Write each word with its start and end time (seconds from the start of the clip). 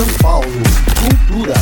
São 0.00 0.08
Paulo, 0.22 0.46
cultura. 0.98 1.52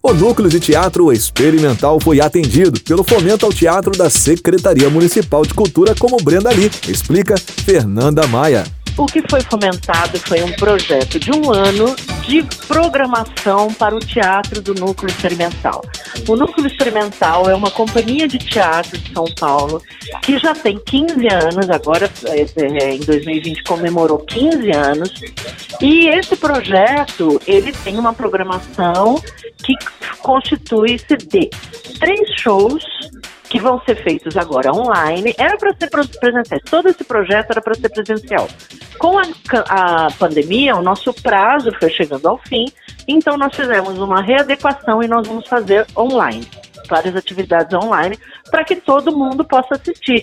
O 0.00 0.12
núcleo 0.12 0.48
de 0.48 0.60
teatro 0.60 1.12
experimental 1.12 1.98
foi 1.98 2.20
atendido 2.20 2.78
pelo 2.80 3.02
fomento 3.02 3.44
ao 3.44 3.52
teatro 3.52 3.90
da 3.98 4.08
Secretaria 4.08 4.88
Municipal 4.88 5.44
de 5.44 5.52
Cultura, 5.52 5.92
como 5.98 6.16
Brenda 6.18 6.50
Lee, 6.50 6.70
explica 6.86 7.34
Fernanda 7.36 8.28
Maia. 8.28 8.62
O 8.96 9.06
que 9.06 9.20
foi 9.28 9.40
fomentado 9.40 10.20
foi 10.20 10.40
um 10.44 10.52
projeto 10.52 11.18
de 11.18 11.32
um 11.32 11.52
ano 11.52 11.96
de 12.26 12.42
programação 12.66 13.72
para 13.74 13.94
o 13.94 14.00
teatro 14.00 14.62
do 14.62 14.74
Núcleo 14.74 15.10
Experimental. 15.10 15.82
O 16.28 16.36
Núcleo 16.36 16.66
Experimental 16.66 17.48
é 17.48 17.54
uma 17.54 17.70
companhia 17.70 18.26
de 18.26 18.38
teatro 18.38 18.96
de 18.98 19.12
São 19.12 19.26
Paulo 19.38 19.82
que 20.22 20.38
já 20.38 20.54
tem 20.54 20.78
15 20.78 21.26
anos, 21.32 21.70
agora 21.70 22.10
é, 22.26 22.94
em 22.94 23.00
2020 23.00 23.62
comemorou 23.64 24.18
15 24.18 24.70
anos, 24.72 25.10
e 25.80 26.08
esse 26.08 26.36
projeto 26.36 27.40
ele 27.46 27.72
tem 27.72 27.98
uma 27.98 28.12
programação 28.12 29.20
que 29.58 29.74
constitui-se 30.20 31.16
de 31.16 31.50
três 31.98 32.40
shows 32.40 32.84
que 33.54 33.60
vão 33.60 33.80
ser 33.82 34.02
feitos 34.02 34.36
agora 34.36 34.72
online. 34.72 35.32
Era 35.38 35.56
para 35.56 35.72
ser 35.74 35.88
presencial, 35.88 36.60
todo 36.68 36.88
esse 36.88 37.04
projeto 37.04 37.52
era 37.52 37.62
para 37.62 37.74
ser 37.74 37.88
presencial. 37.88 38.48
Com 38.98 39.16
a, 39.16 39.22
a 39.68 40.08
pandemia, 40.18 40.74
o 40.74 40.82
nosso 40.82 41.14
prazo 41.22 41.70
foi 41.78 41.88
chegando 41.88 42.26
ao 42.26 42.36
fim, 42.36 42.64
então 43.06 43.38
nós 43.38 43.54
fizemos 43.54 43.96
uma 44.00 44.20
readequação 44.22 45.00
e 45.04 45.06
nós 45.06 45.28
vamos 45.28 45.46
fazer 45.46 45.86
online, 45.96 46.44
várias 46.88 47.14
atividades 47.14 47.72
online, 47.72 48.18
para 48.50 48.64
que 48.64 48.74
todo 48.74 49.16
mundo 49.16 49.44
possa 49.44 49.76
assistir. 49.76 50.20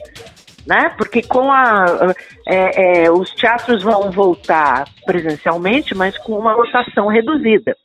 Né? 0.67 0.93
Porque 0.97 1.23
com 1.23 1.49
a 1.49 2.13
é, 2.45 3.05
é, 3.05 3.11
os 3.11 3.33
teatros 3.33 3.81
vão 3.81 4.11
voltar 4.11 4.89
presencialmente, 5.05 5.95
mas 5.95 6.17
com 6.17 6.33
uma 6.33 6.53
lotação 6.53 7.07
reduzida. 7.07 7.77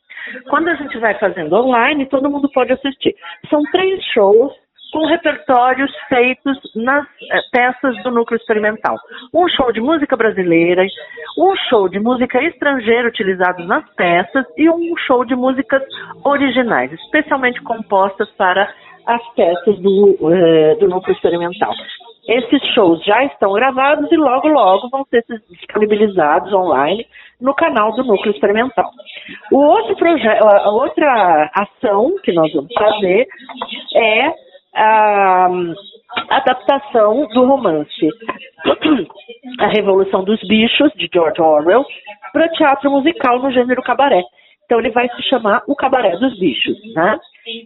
Quando 0.49 0.67
a 0.67 0.75
gente 0.75 0.99
vai 0.99 1.17
fazendo 1.17 1.55
online, 1.55 2.05
todo 2.05 2.29
mundo 2.29 2.51
pode 2.53 2.73
assistir. 2.73 3.15
São 3.49 3.63
três 3.71 4.03
shows 4.13 4.51
com 4.91 5.05
repertórios 5.05 5.91
feitos 6.07 6.57
nas 6.75 7.05
eh, 7.05 7.41
peças 7.51 8.01
do 8.03 8.11
núcleo 8.11 8.37
experimental. 8.37 8.95
Um 9.33 9.47
show 9.49 9.71
de 9.71 9.81
música 9.81 10.15
brasileira, 10.15 10.85
um 11.37 11.55
show 11.69 11.89
de 11.89 11.99
música 11.99 12.41
estrangeira 12.43 13.07
utilizados 13.07 13.67
nas 13.67 13.87
peças 13.95 14.45
e 14.57 14.69
um 14.69 14.95
show 15.05 15.25
de 15.25 15.35
músicas 15.35 15.83
originais, 16.23 16.91
especialmente 16.91 17.61
compostas 17.61 18.29
para 18.31 18.73
as 19.05 19.21
peças 19.35 19.79
do, 19.79 20.17
eh, 20.31 20.75
do 20.75 20.87
núcleo 20.87 21.15
experimental. 21.15 21.71
Esses 22.27 22.61
shows 22.73 23.01
já 23.05 23.23
estão 23.23 23.53
gravados 23.53 24.11
e 24.11 24.17
logo, 24.17 24.49
logo 24.49 24.89
vão 24.89 25.05
ser 25.05 25.23
disponibilizados 25.49 26.53
online 26.53 27.07
no 27.39 27.53
canal 27.55 27.93
do 27.93 28.03
Núcleo 28.03 28.33
Experimental. 28.33 28.91
O 29.51 29.59
outro 29.59 29.95
projeto, 29.95 30.43
a 30.43 30.69
outra 30.69 31.49
ação 31.53 32.15
que 32.23 32.33
nós 32.33 32.51
vamos 32.51 32.73
fazer 32.73 33.27
é 33.95 34.46
a 34.77 35.49
adaptação 36.29 37.27
do 37.27 37.45
romance 37.45 38.09
A 39.59 39.67
Revolução 39.67 40.23
dos 40.23 40.39
Bichos, 40.47 40.91
de 40.93 41.09
George 41.11 41.41
Orwell, 41.41 41.85
para 42.31 42.49
teatro 42.49 42.91
musical 42.91 43.39
no 43.39 43.51
gênero 43.51 43.81
cabaré. 43.81 44.21
Então 44.65 44.79
ele 44.79 44.91
vai 44.91 45.07
se 45.09 45.23
chamar 45.23 45.63
O 45.65 45.75
Cabaré 45.75 46.17
dos 46.17 46.37
Bichos, 46.37 46.77
né? 46.93 47.17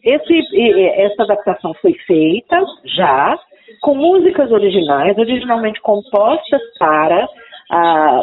Esse, 0.04 1.02
essa 1.02 1.24
adaptação 1.24 1.74
foi 1.82 1.94
feita 2.06 2.64
já 2.86 3.38
com 3.82 3.96
músicas 3.96 4.52
originais, 4.52 5.18
originalmente 5.18 5.82
compostas 5.82 6.62
para 6.78 7.28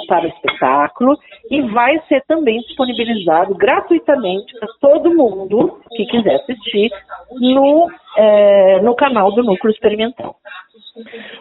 para 0.06 0.26
o 0.26 0.28
espetáculo 0.28 1.18
e 1.50 1.62
vai 1.62 1.98
ser 2.06 2.22
também 2.26 2.60
disponibilizado 2.60 3.54
gratuitamente 3.54 4.52
para 4.58 4.68
todo 4.78 5.14
mundo 5.14 5.80
que 5.96 6.04
quiser 6.04 6.34
assistir 6.34 6.90
no, 7.30 7.90
é, 8.18 8.80
no 8.80 8.96
canal 8.96 9.32
do 9.32 9.44
Núcleo 9.44 9.72
Experimental. 9.72 10.34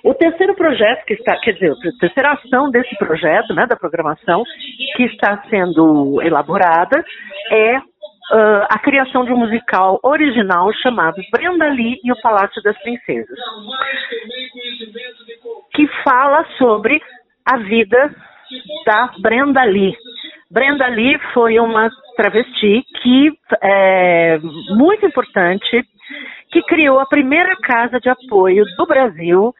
O 0.04 0.14
terceiro 0.14 0.54
projeto 0.56 1.04
que 1.06 1.16
está, 1.16 1.36
quer 1.40 1.54
dizer, 1.54 1.72
a 1.72 2.00
terceira 2.00 2.34
ação 2.34 2.70
desse 2.70 2.96
projeto, 2.98 3.54
né, 3.56 3.66
da 3.66 3.76
programação, 3.76 4.44
que 4.96 5.04
está 5.04 5.44
sendo 5.50 6.22
elaborada, 6.22 7.04
é 7.52 7.78
uh, 7.78 8.68
a 8.70 8.78
criação 8.80 9.26
de 9.26 9.34
um 9.34 9.38
musical 9.38 10.00
original 10.04 10.72
chamado 10.74 11.20
Brenda 11.32 11.68
Lee 11.70 12.00
e 12.04 12.12
o 12.12 12.22
Palácio 12.22 12.62
das 12.62 12.78
Princesas, 12.84 13.40
que 15.74 15.88
fala 16.04 16.46
sobre 16.60 17.02
a 17.44 17.58
vida 17.58 18.14
da 18.86 19.14
Brenda 19.20 19.64
Lee. 19.64 19.96
Brenda 20.52 20.88
Lee 20.88 21.20
foi 21.34 21.60
uma 21.60 21.90
travesti 22.16 22.84
que 23.02 23.32
é 23.62 24.40
muito 24.76 25.06
importante, 25.06 25.84
que 26.58 26.64
criou 26.64 27.00
a 27.00 27.06
primeira 27.06 27.56
casa 27.58 28.00
de 28.00 28.10
apoio 28.10 28.66
do 28.78 28.86
Brasil 28.88 29.54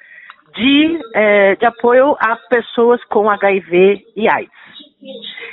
de, 0.56 1.00
é, 1.14 1.56
de 1.56 1.66
apoio 1.66 2.16
a 2.20 2.36
pessoas 2.50 3.04
com 3.06 3.30
HIV 3.30 4.04
e 4.16 4.28
AIDS. 4.28 4.52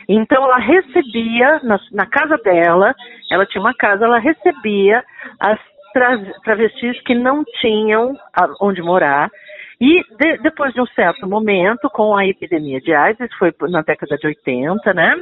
Então 0.08 0.42
ela 0.42 0.58
recebia 0.58 1.60
na, 1.62 1.78
na, 1.92 2.06
casa 2.06 2.38
dela, 2.38 2.94
ela 3.30 3.44
tinha 3.44 3.60
uma 3.60 3.74
casa, 3.74 4.06
ela 4.06 4.18
recebia 4.18 5.04
as 5.38 5.58
tra 5.92 6.18
travestis 6.42 6.98
que 7.02 7.14
não 7.14 7.44
tinham 7.60 8.16
onde 8.60 8.80
morar 8.80 9.30
e 9.78 10.02
de, 10.16 10.38
depois 10.38 10.72
de 10.72 10.80
um 10.80 10.86
certo 10.86 11.28
momento, 11.28 11.90
com 11.90 12.16
a 12.16 12.26
epidemia 12.26 12.80
de 12.80 12.94
AIDS, 12.94 13.28
foi 13.38 13.52
na 13.68 13.82
década 13.82 14.16
de 14.16 14.26
80, 14.26 14.94
né? 14.94 15.14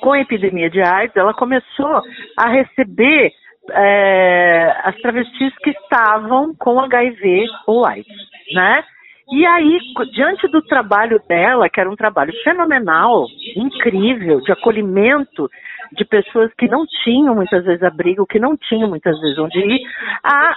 Com 0.00 0.12
a 0.12 0.20
epidemia 0.20 0.70
de 0.70 0.80
AIDS, 0.80 1.16
ela 1.16 1.34
começou 1.34 2.02
a 2.36 2.48
receber 2.48 3.32
é, 3.70 4.80
as 4.84 4.96
travestis 4.96 5.56
que 5.58 5.70
estavam 5.70 6.54
com 6.54 6.80
HIV 6.80 7.46
ou 7.66 7.86
AIDS, 7.86 8.06
né? 8.52 8.84
E 9.30 9.44
aí, 9.44 9.78
diante 10.12 10.48
do 10.48 10.62
trabalho 10.62 11.20
dela, 11.28 11.68
que 11.68 11.78
era 11.78 11.90
um 11.90 11.96
trabalho 11.96 12.32
fenomenal, 12.42 13.26
incrível, 13.56 14.40
de 14.40 14.52
acolhimento 14.52 15.50
de 15.92 16.04
pessoas 16.04 16.52
que 16.54 16.66
não 16.66 16.86
tinham 17.04 17.34
muitas 17.34 17.64
vezes 17.64 17.82
abrigo, 17.82 18.26
que 18.26 18.38
não 18.38 18.56
tinham 18.56 18.88
muitas 18.88 19.18
vezes 19.20 19.38
onde 19.38 19.58
ir, 19.58 19.80
a, 20.22 20.54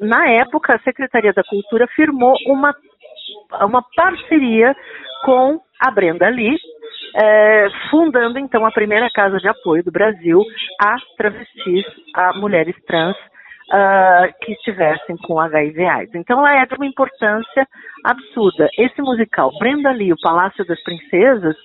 na 0.00 0.28
época 0.30 0.74
a 0.74 0.80
Secretaria 0.80 1.32
da 1.32 1.44
Cultura 1.44 1.86
firmou 1.94 2.34
uma, 2.46 2.74
uma 3.62 3.84
parceria 3.94 4.74
com 5.24 5.60
a 5.80 5.90
Brenda 5.90 6.28
Lee, 6.28 6.58
é, 7.14 7.68
fundando 7.90 8.38
então 8.38 8.64
a 8.64 8.70
primeira 8.70 9.08
casa 9.10 9.38
de 9.38 9.48
apoio 9.48 9.82
do 9.82 9.90
Brasil 9.90 10.42
a 10.80 10.96
travestis, 11.16 11.84
a 12.14 12.32
mulheres 12.34 12.76
trans 12.86 13.16
uh, 13.68 14.32
que 14.42 14.52
estivessem 14.52 15.16
com 15.18 15.38
HIV 15.38 15.84
AIDS. 15.84 16.14
Então 16.14 16.38
ela 16.38 16.62
é 16.62 16.66
de 16.66 16.74
uma 16.74 16.86
importância 16.86 17.66
absurda. 18.04 18.68
Esse 18.78 19.00
musical, 19.00 19.50
Brenda 19.58 19.90
Lee, 19.90 20.12
o 20.12 20.20
Palácio 20.20 20.64
das 20.64 20.82
Princesas, 20.82 21.56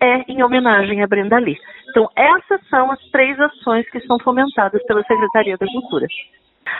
é 0.00 0.32
em 0.32 0.42
homenagem 0.42 1.02
a 1.02 1.06
Brenda 1.06 1.38
Lee. 1.38 1.58
Então 1.90 2.08
essas 2.16 2.66
são 2.68 2.90
as 2.90 3.00
três 3.10 3.38
ações 3.40 3.88
que 3.90 4.00
são 4.00 4.18
fomentadas 4.20 4.82
pela 4.86 5.02
Secretaria 5.04 5.56
da 5.56 5.66
Cultura. 5.66 6.06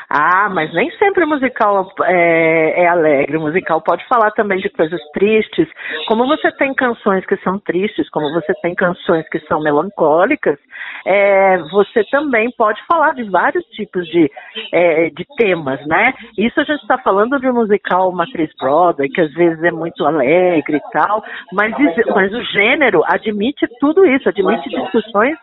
Ah, 0.09 0.49
mas 0.49 0.72
nem 0.72 0.91
sempre 0.93 1.25
o 1.25 1.28
musical 1.28 1.91
é, 2.05 2.83
é, 2.83 2.89
alegre. 2.89 3.37
O 3.37 3.43
musical 3.43 3.81
pode 3.81 4.06
falar 4.06 4.31
também 4.33 4.59
de 4.59 4.69
coisas 4.71 5.00
tristes. 5.12 5.69
Como 6.09 6.27
você 6.27 6.50
tem 6.53 6.75
canções 6.75 7.25
que 7.27 7.37
são 7.39 7.59
tristes, 7.59 8.09
como 8.11 8.33
você 8.33 8.53
tem 8.62 8.75
canções 8.75 9.28
que 9.28 9.39
são 9.41 9.61
melancólicas, 9.61 10.59
é, 11.06 11.59
você 11.71 12.05
também 12.11 12.50
pode 12.56 12.81
falar 12.87 13.15
de 13.15 13.25
vários 13.25 13.65
tipos 13.67 14.06
de, 14.06 14.31
é, 14.73 15.11
de 15.11 15.25
temas, 15.37 15.84
né? 15.87 16.15
Isso 16.39 16.61
a 16.61 16.65
gente 16.65 16.83
está 16.83 16.99
falando 16.99 17.39
de 17.39 17.49
um 17.49 17.55
musical 17.55 18.12
Matriz 18.12 18.50
Broadway, 18.59 19.09
que 19.09 19.21
às 19.21 19.33
vezes 19.33 19.62
é 19.65 19.71
muito 19.71 20.05
alegre 20.05 20.77
e 20.77 20.91
tal, 20.93 21.23
mas, 21.53 21.75
mas 22.15 22.33
o 22.33 22.43
gênero 22.44 23.03
admite 23.06 23.67
tudo 23.81 24.05
isso, 24.06 24.28
admite 24.28 24.69
discussões 24.69 25.37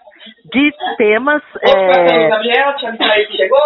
de 0.51 0.71
temas. 0.97 1.41
É... 1.61 2.29
Gabriel, 2.29 2.73
chegou? 3.31 3.59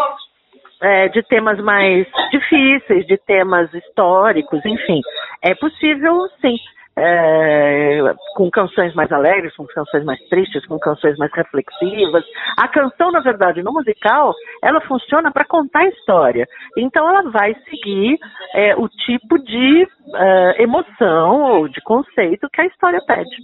É, 0.82 1.08
de 1.10 1.24
temas 1.24 1.60
mais 1.60 2.08
difíceis, 2.32 3.06
de 3.08 3.18
temas 3.18 3.74
históricos, 3.74 4.64
enfim. 4.66 5.02
É 5.42 5.56
possível, 5.56 6.28
sim, 6.42 6.58
é, 6.98 8.00
com 8.36 8.50
canções 8.50 8.94
mais 8.94 9.12
alegres, 9.12 9.56
com 9.56 9.66
canções 9.66 10.06
mais 10.06 10.20
tristes, 10.30 10.66
com 10.66 10.80
canções 10.80 11.18
mais 11.18 11.32
reflexivas. 11.34 12.24
A 12.58 12.68
canção, 12.68 13.12
na 13.12 13.20
verdade, 13.20 13.62
no 13.62 13.74
musical, 13.74 14.34
ela 14.64 14.80
funciona 14.82 15.32
para 15.32 15.46
contar 15.46 15.82
a 15.82 15.90
história. 15.90 16.48
Então, 16.78 17.08
ela 17.10 17.30
vai 17.30 17.54
seguir 17.70 18.18
é, 18.54 18.76
o 18.76 18.88
tipo 18.88 19.38
de 19.40 19.88
é, 20.14 20.64
emoção 20.64 21.42
ou 21.42 21.68
de 21.68 21.82
conceito 21.82 22.50
que 22.52 22.62
a 22.62 22.66
história 22.66 23.02
pede. 23.06 23.36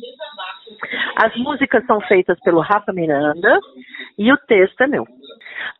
As 1.17 1.35
músicas 1.35 1.85
são 1.85 1.99
feitas 2.01 2.39
pelo 2.41 2.61
Rafa 2.61 2.93
Miranda 2.93 3.59
e 4.17 4.31
o 4.31 4.37
texto 4.37 4.81
é 4.81 4.87
meu. 4.87 5.05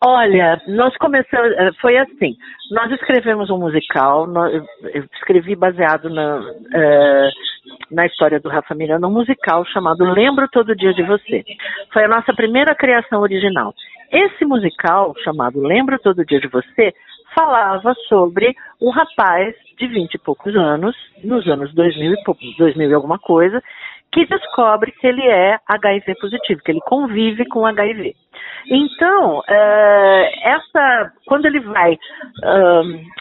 Olha, 0.04 0.62
nós 0.68 0.96
começamos, 0.98 1.52
eh, 1.52 1.72
foi 1.80 1.98
assim, 1.98 2.36
nós 2.72 2.92
escrevemos 2.92 3.50
um 3.50 3.58
musical, 3.58 4.28
eu 4.94 5.04
escrevi 5.14 5.56
baseado 5.56 6.10
na, 6.10 6.40
uh, 6.40 7.32
na 7.92 8.06
história 8.06 8.40
do 8.40 8.50
Rafa 8.50 8.74
Miranda 8.74 9.08
um 9.08 9.12
musical 9.12 9.64
chamado 9.66 10.04
Lembro 10.04 10.48
Todo 10.52 10.76
Dia 10.76 10.94
de 10.94 11.04
Você. 11.04 11.44
Foi 11.94 12.04
a 12.04 12.08
nossa 12.08 12.34
primeira 12.34 12.74
criação 12.74 13.22
original. 13.22 13.74
Esse 14.12 14.44
musical, 14.46 15.14
chamado 15.24 15.62
Lembro 15.62 16.00
Todo 16.00 16.26
Dia 16.26 16.40
de 16.40 16.48
Você, 16.48 16.94
falava 17.36 17.94
sobre 18.08 18.56
um 18.82 18.90
rapaz 18.90 19.56
de 19.78 19.88
vinte 19.88 20.16
e 20.16 20.20
poucos 20.20 20.56
anos, 20.56 20.96
nos 21.24 21.48
anos 21.48 21.74
2000 21.74 22.14
e, 22.14 22.58
2000 22.58 22.90
e 22.90 22.94
alguma 22.94 23.18
coisa, 23.18 23.62
que 24.12 24.26
descobre 24.26 24.92
que 24.92 25.08
ele 25.08 25.26
é 25.26 25.58
HIV 25.68 26.16
positivo, 26.20 26.62
que 26.64 26.72
ele 26.72 26.82
convive 26.82 27.46
com 27.46 27.66
HIV. 27.66 28.14
Então, 28.70 29.40
uh, 29.40 30.24
essa, 30.44 31.12
quando 31.26 31.46
ele 31.46 31.60
vai 31.62 31.98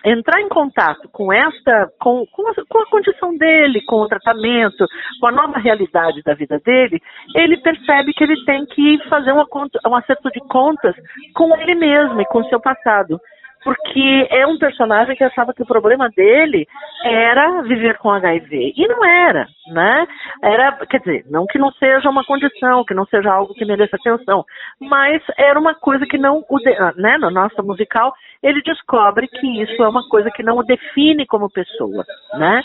entrar 0.05 0.41
em 0.41 0.49
contato 0.49 1.09
com 1.13 1.33
essa, 1.33 1.91
com, 1.99 2.25
com 2.27 2.79
a, 2.81 2.87
condição 2.91 3.37
dele, 3.37 3.81
com 3.87 3.97
o 3.97 4.09
tratamento, 4.09 4.87
com 5.21 5.27
a 5.27 5.33
nova 5.33 5.59
realidade 5.59 6.23
da 6.23 6.35
vida 6.35 6.59
dele, 6.65 7.01
ele 7.35 7.57
percebe 7.59 8.13
que 8.13 8.25
ele 8.25 8.45
tem 8.45 8.67
que 8.67 8.99
fazer 9.09 9.33
um 9.33 9.95
acerto 9.95 10.31
de 10.31 10.41
contas 10.49 10.95
com 11.35 11.57
ele 11.57 11.75
mesmo 11.75 12.21
e 12.21 12.27
com 12.27 12.41
o 12.41 12.49
seu 12.49 12.61
passado 12.61 13.19
porque 13.63 14.27
é 14.31 14.47
um 14.47 14.59
personagem 14.59 15.15
que 15.15 15.25
achava 15.25 15.53
que 15.53 15.63
o 15.63 15.67
problema 15.67 16.09
dele 16.09 16.67
era 17.05 17.63
viver 17.63 17.99
com 17.99 18.11
HIV. 18.11 18.75
E 18.77 18.89
não 18.89 19.05
era, 19.05 19.47
né? 19.69 20.07
Era, 20.43 20.73
quer 20.87 21.01
dizer, 21.01 21.25
não 21.31 21.47
que 21.47 21.59
não 21.59 21.71
seja 21.73 22.09
uma 22.09 22.25
condição, 22.25 22.85
que 22.85 22.95
não 22.95 23.05
seja 23.07 23.31
algo 23.31 23.55
que 23.55 23.65
mereça 23.65 23.97
atenção, 23.97 24.45
mas 24.81 25.23
era 25.37 25.59
uma 25.59 25.75
coisa 25.75 26.07
que 26.07 26.17
não 26.17 26.45
o, 26.49 26.59
de, 26.59 26.75
né, 26.97 27.19
no 27.19 27.31
nosso 27.31 27.63
musical, 27.63 28.15
ele 28.43 28.63
descobre 28.63 29.29
que 29.29 29.63
isso 29.63 29.83
é 29.83 29.89
uma 29.89 30.09
coisa 30.09 30.31
que 30.31 30.43
não 30.43 30.57
o 30.57 30.65
define 30.65 31.27
como 31.27 31.51
pessoa, 31.51 32.05
né? 32.35 32.63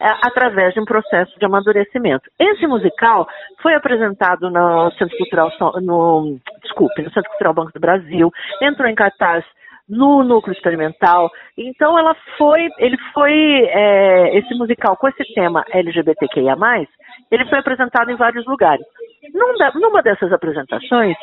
É, 0.00 0.06
através 0.26 0.74
de 0.74 0.80
um 0.80 0.84
processo 0.84 1.38
de 1.38 1.44
amadurecimento. 1.44 2.30
Esse 2.38 2.66
musical 2.66 3.26
foi 3.62 3.74
apresentado 3.74 4.50
no 4.50 4.90
Centro 4.92 5.16
Cultural, 5.18 5.50
no, 5.82 6.38
desculpe, 6.62 7.02
no 7.02 7.10
Centro 7.12 7.30
Cultural 7.30 7.54
Banco 7.54 7.72
do 7.72 7.80
Brasil, 7.80 8.30
entrou 8.62 8.88
em 8.88 8.94
cartaz 8.94 9.44
no 9.88 10.22
núcleo 10.22 10.54
experimental. 10.54 11.30
Então 11.56 11.98
ela 11.98 12.14
foi, 12.36 12.68
ele 12.78 12.98
foi 13.14 13.32
é, 13.32 14.38
esse 14.38 14.54
musical 14.54 14.96
com 14.96 15.08
esse 15.08 15.24
tema 15.34 15.64
LGBTQIA+, 15.72 16.56
ele 17.30 17.46
foi 17.46 17.58
apresentado 17.58 18.10
em 18.10 18.16
vários 18.16 18.46
lugares. 18.46 18.84
Numa, 19.34 19.70
numa 19.74 20.02
dessas 20.02 20.32
apresentações, 20.32 21.16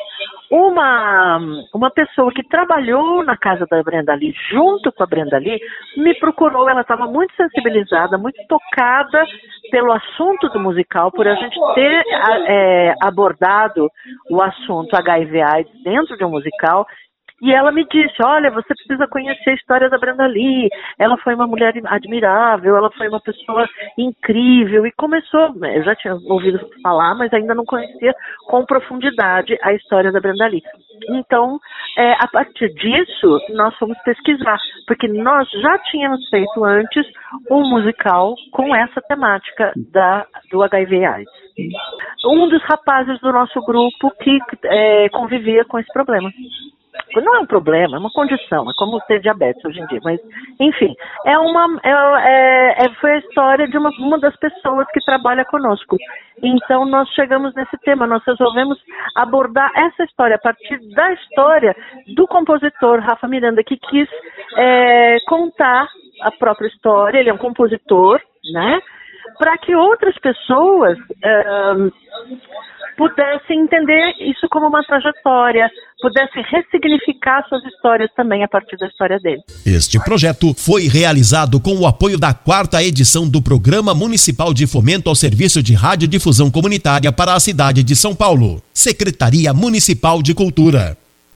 uma, 0.50 1.38
uma 1.74 1.90
pessoa 1.90 2.30
que 2.32 2.46
trabalhou 2.48 3.24
na 3.24 3.36
casa 3.36 3.66
da 3.68 3.82
Brenda 3.82 4.14
Lee, 4.14 4.34
junto 4.50 4.92
com 4.92 5.02
a 5.02 5.06
Brenda 5.06 5.38
Lee, 5.38 5.58
me 5.96 6.14
procurou. 6.14 6.68
Ela 6.68 6.82
estava 6.82 7.06
muito 7.06 7.34
sensibilizada, 7.34 8.18
muito 8.18 8.40
tocada 8.46 9.24
pelo 9.70 9.92
assunto 9.92 10.48
do 10.50 10.60
musical, 10.60 11.10
por 11.10 11.26
a 11.26 11.34
gente 11.34 11.58
ter 11.74 12.04
é, 12.48 12.94
abordado 13.02 13.88
o 14.30 14.40
assunto 14.40 14.94
HIV/AIDS 14.94 15.82
dentro 15.82 16.16
de 16.16 16.24
um 16.24 16.30
musical 16.30 16.86
e 17.40 17.52
ela 17.52 17.70
me 17.70 17.84
disse: 17.84 18.16
Olha, 18.24 18.50
você 18.50 18.74
precisa 18.74 19.06
conhecer 19.08 19.50
a 19.50 19.54
história 19.54 19.90
da 19.90 19.98
Brenda 19.98 20.26
Lee. 20.26 20.68
Ela 20.98 21.16
foi 21.18 21.34
uma 21.34 21.46
mulher 21.46 21.74
admirável, 21.84 22.76
ela 22.76 22.90
foi 22.92 23.08
uma 23.08 23.20
pessoa 23.20 23.68
incrível. 23.98 24.86
E 24.86 24.92
começou, 24.92 25.54
eu 25.62 25.82
já 25.84 25.94
tinha 25.94 26.14
ouvido 26.14 26.58
falar, 26.82 27.14
mas 27.14 27.32
ainda 27.32 27.54
não 27.54 27.64
conhecia 27.64 28.14
com 28.46 28.64
profundidade 28.64 29.56
a 29.62 29.72
história 29.74 30.10
da 30.10 30.20
Brenda 30.20 30.46
Lee. 30.46 30.62
Então, 31.10 31.58
é, 31.98 32.12
a 32.12 32.26
partir 32.26 32.72
disso, 32.72 33.38
nós 33.50 33.76
fomos 33.76 33.98
pesquisar, 34.02 34.58
porque 34.86 35.06
nós 35.06 35.48
já 35.50 35.78
tínhamos 35.90 36.26
feito 36.30 36.64
antes 36.64 37.06
um 37.50 37.68
musical 37.68 38.34
com 38.50 38.74
essa 38.74 39.00
temática 39.02 39.72
da, 39.92 40.26
do 40.50 40.62
HIV/AIDS. 40.62 41.28
Um 42.24 42.48
dos 42.48 42.62
rapazes 42.64 43.18
do 43.20 43.32
nosso 43.32 43.60
grupo 43.60 44.10
que 44.22 44.38
é, 44.64 45.08
convivia 45.10 45.64
com 45.66 45.78
esse 45.78 45.92
problema 45.92 46.30
não 47.22 47.36
é 47.36 47.38
um 47.40 47.46
problema, 47.46 47.96
é 47.96 48.00
uma 48.00 48.10
condição, 48.10 48.68
é 48.68 48.72
como 48.76 49.00
ter 49.02 49.20
diabetes 49.20 49.64
hoje 49.64 49.80
em 49.80 49.86
dia, 49.86 50.00
mas 50.02 50.20
enfim, 50.60 50.94
é 51.24 51.38
uma 51.38 51.80
é, 51.82 51.90
é, 51.90 52.86
é, 52.86 52.94
foi 53.00 53.12
a 53.12 53.18
história 53.18 53.68
de 53.68 53.76
uma, 53.78 53.90
uma 53.98 54.18
das 54.18 54.36
pessoas 54.36 54.86
que 54.92 55.00
trabalha 55.04 55.44
conosco. 55.44 55.96
Então 56.42 56.84
nós 56.84 57.08
chegamos 57.10 57.54
nesse 57.54 57.76
tema, 57.78 58.06
nós 58.06 58.22
resolvemos 58.26 58.78
abordar 59.14 59.70
essa 59.74 60.04
história 60.04 60.36
a 60.36 60.40
partir 60.40 60.78
da 60.94 61.12
história 61.12 61.74
do 62.14 62.26
compositor 62.26 63.00
Rafa 63.00 63.26
Miranda, 63.28 63.62
que 63.64 63.76
quis 63.76 64.08
é, 64.56 65.16
contar 65.26 65.88
a 66.22 66.30
própria 66.30 66.68
história, 66.68 67.18
ele 67.18 67.30
é 67.30 67.34
um 67.34 67.38
compositor, 67.38 68.20
né? 68.52 68.80
Para 69.38 69.58
que 69.58 69.74
outras 69.74 70.16
pessoas 70.18 70.96
pudessem 72.96 73.60
entender 73.60 74.14
isso 74.20 74.48
como 74.50 74.66
uma 74.66 74.82
trajetória, 74.84 75.70
pudessem 76.00 76.42
ressignificar 76.50 77.44
suas 77.48 77.64
histórias 77.64 78.10
também 78.14 78.42
a 78.42 78.48
partir 78.48 78.76
da 78.76 78.86
história 78.86 79.18
dele. 79.18 79.42
Este 79.64 79.98
projeto 80.02 80.54
foi 80.54 80.88
realizado 80.88 81.60
com 81.60 81.76
o 81.76 81.86
apoio 81.86 82.18
da 82.18 82.34
quarta 82.34 82.82
edição 82.82 83.28
do 83.28 83.42
Programa 83.42 83.94
Municipal 83.94 84.52
de 84.52 84.66
Fomento 84.66 85.08
ao 85.08 85.14
Serviço 85.14 85.62
de 85.62 85.74
Radiodifusão 85.74 86.50
Comunitária 86.50 87.12
para 87.12 87.34
a 87.34 87.40
cidade 87.40 87.82
de 87.82 87.94
São 87.94 88.14
Paulo, 88.14 88.62
Secretaria 88.72 89.52
Municipal 89.52 90.22
de 90.22 90.34
Cultura. 90.34 90.96